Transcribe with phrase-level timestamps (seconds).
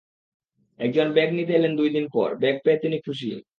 [0.79, 3.29] একজন ব্যাগ নিতে এলেন দুই দিন পর, ব্যাগ পেয়ে তিনি খুশি।